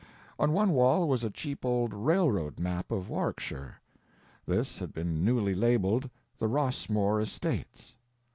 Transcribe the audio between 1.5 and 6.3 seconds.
old railroad map of Warwickshire. This had been newly labeled